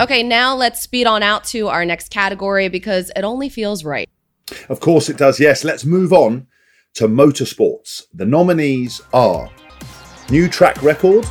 Okay, 0.00 0.22
now 0.22 0.54
let's 0.54 0.80
speed 0.80 1.06
on 1.06 1.22
out 1.22 1.44
to 1.44 1.68
our 1.68 1.84
next 1.84 2.10
category 2.10 2.68
because 2.68 3.10
it 3.16 3.22
only 3.22 3.48
feels 3.48 3.84
right. 3.84 4.08
Of 4.68 4.80
course 4.80 5.08
it 5.08 5.16
does, 5.16 5.38
yes. 5.38 5.62
Let's 5.64 5.84
move 5.84 6.12
on 6.12 6.46
to 6.94 7.06
motorsports. 7.06 8.04
The 8.14 8.26
nominees 8.26 9.00
are 9.12 9.50
New 10.30 10.48
Track 10.48 10.82
Record, 10.82 11.24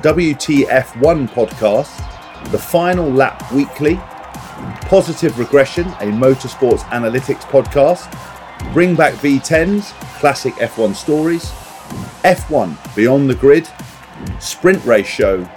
WTF1 0.00 1.28
Podcast, 1.28 2.50
The 2.50 2.58
Final 2.58 3.10
Lap 3.10 3.50
Weekly, 3.52 3.96
Positive 4.82 5.38
Regression, 5.38 5.86
a 5.86 6.06
motorsports 6.06 6.80
analytics 6.90 7.42
podcast, 7.42 8.10
Bring 8.72 8.94
Back 8.94 9.14
V10s, 9.14 9.92
classic 10.18 10.54
F1 10.54 10.94
stories, 10.94 11.44
F1 12.22 12.94
Beyond 12.94 13.28
the 13.28 13.34
Grid, 13.34 13.68
Sprint 14.40 14.84
Race 14.84 15.06
Show, 15.06 15.48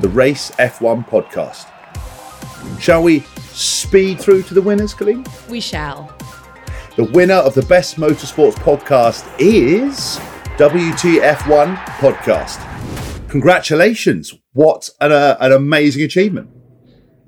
the 0.00 0.08
Race 0.08 0.50
F1 0.52 1.06
podcast. 1.08 1.66
Shall 2.80 3.02
we 3.02 3.20
speed 3.52 4.20
through 4.20 4.42
to 4.44 4.54
the 4.54 4.62
winners, 4.62 4.94
Colleen? 4.94 5.24
We 5.48 5.60
shall. 5.60 6.14
The 6.96 7.04
winner 7.04 7.34
of 7.34 7.54
the 7.54 7.62
Best 7.62 7.96
Motorsports 7.96 8.54
podcast 8.54 9.26
is 9.38 10.18
WTF1 10.58 11.76
Podcast. 11.76 13.28
Congratulations. 13.28 14.34
What 14.52 14.90
an, 15.00 15.12
uh, 15.12 15.36
an 15.40 15.52
amazing 15.52 16.02
achievement. 16.02 16.50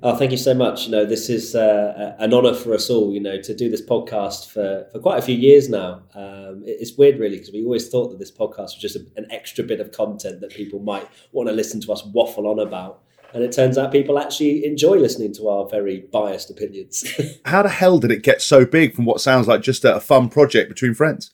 Oh, 0.05 0.13
thank 0.17 0.31
you 0.31 0.37
so 0.37 0.53
much. 0.53 0.85
You 0.85 0.91
know, 0.91 1.05
this 1.05 1.29
is 1.29 1.55
uh, 1.55 2.13
an 2.19 2.33
honour 2.33 2.53
for 2.53 2.73
us 2.73 2.89
all. 2.89 3.13
You 3.13 3.21
know, 3.21 3.39
to 3.39 3.55
do 3.55 3.69
this 3.69 3.81
podcast 3.81 4.51
for, 4.51 4.85
for 4.91 4.99
quite 4.99 5.17
a 5.17 5.21
few 5.21 5.35
years 5.35 5.69
now. 5.69 6.03
Um, 6.13 6.61
it's 6.65 6.97
weird, 6.97 7.19
really, 7.19 7.37
because 7.37 7.53
we 7.53 7.63
always 7.63 7.87
thought 7.87 8.09
that 8.09 8.19
this 8.19 8.29
podcast 8.29 8.57
was 8.57 8.79
just 8.79 8.97
a, 8.97 9.05
an 9.15 9.27
extra 9.31 9.63
bit 9.63 9.79
of 9.79 9.93
content 9.93 10.41
that 10.41 10.49
people 10.49 10.79
might 10.79 11.07
want 11.31 11.47
to 11.47 11.55
listen 11.55 11.79
to 11.79 11.91
us 11.93 12.03
waffle 12.07 12.47
on 12.47 12.59
about. 12.59 13.01
And 13.33 13.43
it 13.43 13.53
turns 13.53 13.77
out 13.77 13.93
people 13.93 14.19
actually 14.19 14.65
enjoy 14.65 14.97
listening 14.97 15.33
to 15.35 15.47
our 15.47 15.69
very 15.69 16.01
biased 16.11 16.51
opinions. 16.51 17.05
How 17.45 17.63
the 17.63 17.69
hell 17.69 17.97
did 17.97 18.11
it 18.11 18.23
get 18.23 18.41
so 18.41 18.65
big 18.65 18.93
from 18.93 19.05
what 19.05 19.21
sounds 19.21 19.47
like 19.47 19.61
just 19.61 19.85
a, 19.85 19.95
a 19.95 19.99
fun 20.01 20.27
project 20.27 20.67
between 20.67 20.95
friends? 20.95 21.31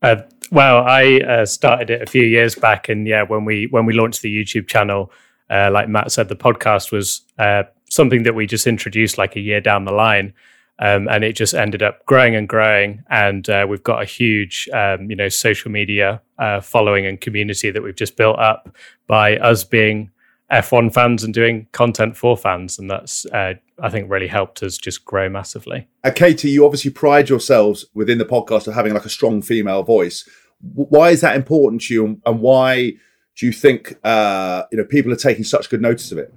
Uh, 0.00 0.22
well, 0.50 0.78
I 0.78 1.18
uh, 1.20 1.44
started 1.44 1.90
it 1.90 2.00
a 2.00 2.06
few 2.06 2.24
years 2.24 2.54
back, 2.54 2.88
and 2.88 3.06
yeah, 3.06 3.22
when 3.22 3.44
we 3.44 3.68
when 3.70 3.84
we 3.84 3.92
launched 3.92 4.22
the 4.22 4.34
YouTube 4.34 4.66
channel, 4.66 5.12
uh, 5.52 5.70
like 5.70 5.88
Matt 5.88 6.10
said, 6.10 6.28
the 6.28 6.36
podcast 6.36 6.90
was 6.90 7.20
uh, 7.38 7.64
something 7.90 8.22
that 8.22 8.34
we 8.34 8.46
just 8.46 8.66
introduced 8.66 9.18
like 9.18 9.36
a 9.36 9.40
year 9.40 9.60
down 9.60 9.84
the 9.84 9.92
line. 9.92 10.32
Um, 10.78 11.06
and 11.08 11.22
it 11.22 11.36
just 11.36 11.52
ended 11.52 11.82
up 11.82 12.04
growing 12.06 12.34
and 12.34 12.48
growing. 12.48 13.04
And 13.10 13.48
uh, 13.50 13.66
we've 13.68 13.82
got 13.82 14.00
a 14.00 14.06
huge, 14.06 14.68
um, 14.72 15.10
you 15.10 15.14
know, 15.14 15.28
social 15.28 15.70
media 15.70 16.22
uh, 16.38 16.60
following 16.60 17.06
and 17.06 17.20
community 17.20 17.70
that 17.70 17.82
we've 17.82 17.94
just 17.94 18.16
built 18.16 18.38
up 18.38 18.74
by 19.06 19.36
us 19.36 19.62
being 19.62 20.10
F1 20.50 20.92
fans 20.92 21.22
and 21.22 21.34
doing 21.34 21.66
content 21.72 22.16
for 22.16 22.36
fans. 22.36 22.78
And 22.78 22.90
that's, 22.90 23.26
uh, 23.26 23.54
I 23.78 23.90
think, 23.90 24.10
really 24.10 24.28
helped 24.28 24.62
us 24.62 24.78
just 24.78 25.04
grow 25.04 25.28
massively. 25.28 25.86
Uh, 26.02 26.12
Katy, 26.14 26.48
you 26.48 26.64
obviously 26.64 26.90
pride 26.90 27.28
yourselves 27.28 27.84
within 27.92 28.16
the 28.16 28.24
podcast 28.24 28.66
of 28.66 28.74
having 28.74 28.94
like 28.94 29.04
a 29.04 29.10
strong 29.10 29.42
female 29.42 29.82
voice. 29.82 30.26
Why 30.60 31.10
is 31.10 31.20
that 31.20 31.36
important 31.36 31.82
to 31.82 31.94
you, 31.94 32.20
and 32.24 32.40
why 32.40 32.94
do 33.36 33.46
you 33.46 33.52
think 33.52 33.98
uh, 34.04 34.64
you 34.70 34.78
know 34.78 34.84
people 34.84 35.12
are 35.12 35.16
taking 35.16 35.44
such 35.44 35.70
good 35.70 35.80
notice 35.80 36.12
of 36.12 36.18
it? 36.18 36.32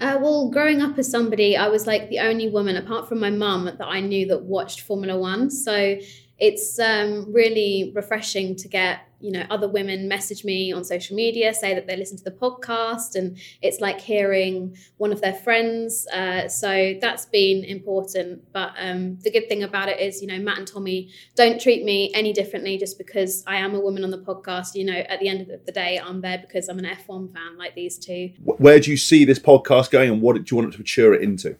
Uh, 0.00 0.18
well, 0.18 0.48
growing 0.48 0.80
up 0.80 0.98
as 0.98 1.10
somebody, 1.10 1.58
I 1.58 1.68
was 1.68 1.86
like 1.86 2.08
the 2.08 2.20
only 2.20 2.48
woman, 2.48 2.76
apart 2.76 3.06
from 3.06 3.20
my 3.20 3.28
mum, 3.28 3.66
that 3.66 3.86
I 3.86 4.00
knew 4.00 4.26
that 4.28 4.42
watched 4.44 4.80
Formula 4.80 5.18
One. 5.18 5.50
So 5.50 5.98
it's 6.40 6.78
um, 6.78 7.30
really 7.32 7.92
refreshing 7.94 8.56
to 8.56 8.68
get 8.68 9.06
you 9.20 9.30
know 9.30 9.44
other 9.50 9.68
women 9.68 10.08
message 10.08 10.44
me 10.44 10.72
on 10.72 10.82
social 10.82 11.14
media 11.14 11.52
say 11.52 11.74
that 11.74 11.86
they 11.86 11.94
listen 11.94 12.16
to 12.16 12.24
the 12.24 12.30
podcast 12.30 13.14
and 13.14 13.38
it's 13.60 13.78
like 13.78 14.00
hearing 14.00 14.74
one 14.96 15.12
of 15.12 15.20
their 15.20 15.34
friends 15.34 16.06
uh, 16.14 16.48
so 16.48 16.94
that's 17.00 17.26
been 17.26 17.62
important. 17.64 18.42
But 18.52 18.72
um, 18.78 19.18
the 19.20 19.30
good 19.30 19.48
thing 19.48 19.62
about 19.62 19.88
it 19.88 20.00
is 20.00 20.22
you 20.22 20.26
know 20.26 20.38
matt 20.38 20.58
and 20.58 20.66
tommy 20.66 21.10
don't 21.36 21.60
treat 21.60 21.84
me 21.84 22.10
any 22.14 22.32
differently 22.32 22.78
just 22.78 22.96
because 22.96 23.44
i 23.46 23.56
am 23.56 23.74
a 23.74 23.80
woman 23.80 24.02
on 24.04 24.10
the 24.10 24.18
podcast. 24.18 24.74
You 24.74 24.84
know 24.84 24.92
at 24.94 25.20
the 25.20 25.28
end 25.28 25.42
of 25.42 25.66
the 25.66 25.72
day 25.72 26.00
i'm 26.02 26.22
there 26.22 26.38
because 26.38 26.68
i'm 26.68 26.78
an 26.78 26.86
f1 26.86 27.32
fan 27.32 27.58
like 27.58 27.74
these 27.74 27.98
two. 27.98 28.30
Where 28.44 28.80
do 28.80 28.90
you 28.90 28.96
see 28.96 29.24
this 29.24 29.38
podcast 29.38 29.90
going 29.90 30.10
and 30.10 30.22
what 30.22 30.36
do 30.36 30.44
you 30.50 30.56
want 30.56 30.70
it 30.70 30.72
to 30.72 30.78
mature 30.78 31.12
it 31.12 31.22
into 31.22 31.58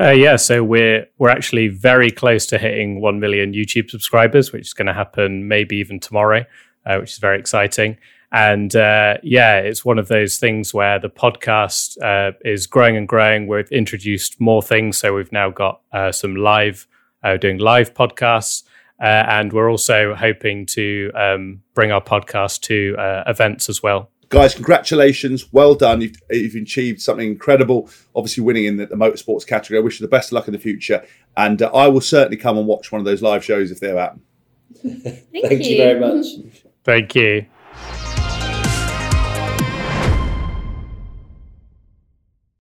uh, 0.00 0.10
yeah, 0.10 0.36
so 0.36 0.64
we're 0.64 1.06
we're 1.18 1.28
actually 1.28 1.68
very 1.68 2.10
close 2.10 2.46
to 2.46 2.58
hitting 2.58 3.00
one 3.00 3.20
million 3.20 3.52
YouTube 3.52 3.90
subscribers, 3.90 4.52
which 4.52 4.62
is 4.62 4.72
going 4.72 4.86
to 4.86 4.92
happen 4.92 5.46
maybe 5.46 5.76
even 5.76 6.00
tomorrow, 6.00 6.44
uh, 6.84 6.96
which 6.98 7.12
is 7.12 7.18
very 7.18 7.38
exciting. 7.38 7.96
And 8.32 8.74
uh, 8.74 9.18
yeah, 9.22 9.58
it's 9.58 9.84
one 9.84 9.98
of 9.98 10.08
those 10.08 10.38
things 10.38 10.74
where 10.74 10.98
the 10.98 11.08
podcast 11.08 11.96
uh, 12.02 12.32
is 12.44 12.66
growing 12.66 12.96
and 12.96 13.06
growing. 13.06 13.46
We've 13.46 13.70
introduced 13.70 14.40
more 14.40 14.62
things, 14.62 14.96
so 14.96 15.14
we've 15.14 15.30
now 15.30 15.50
got 15.50 15.80
uh, 15.92 16.10
some 16.10 16.34
live 16.34 16.88
uh, 17.22 17.36
doing 17.36 17.58
live 17.58 17.94
podcasts, 17.94 18.64
and 18.98 19.52
we're 19.52 19.70
also 19.70 20.14
hoping 20.14 20.66
to 20.66 21.12
um, 21.14 21.62
bring 21.74 21.92
our 21.92 22.02
podcast 22.02 22.62
to 22.62 22.96
events 23.28 23.68
as 23.68 23.82
well 23.82 24.10
guys, 24.28 24.54
congratulations. 24.54 25.52
Well 25.52 25.74
done. 25.74 26.00
You've, 26.00 26.16
you've, 26.30 26.54
achieved 26.54 27.00
something 27.00 27.26
incredible. 27.26 27.88
Obviously, 28.14 28.42
winning 28.44 28.64
in 28.64 28.76
the, 28.76 28.86
the, 28.86 28.96
motorsports 28.96 29.46
category. 29.46 29.78
I 29.78 29.82
wish 29.82 30.00
you 30.00 30.04
the 30.04 30.10
best 30.10 30.28
of 30.28 30.34
luck 30.34 30.48
in 30.48 30.52
the 30.52 30.58
future. 30.58 31.04
And 31.36 31.62
uh, 31.62 31.70
I 31.74 31.88
will 31.88 32.00
certainly 32.00 32.36
come 32.36 32.58
and 32.58 32.66
watch 32.66 32.92
one 32.92 33.00
of 33.00 33.04
those 33.04 33.22
live 33.22 33.44
shows 33.44 33.70
if 33.70 33.80
they're 33.80 33.98
out. 33.98 34.18
Thank, 34.82 35.04
Thank 35.32 35.64
you. 35.64 35.70
you 35.70 35.76
very 35.76 36.00
much. 36.00 36.26
Thank 36.84 37.14
you. 37.14 37.46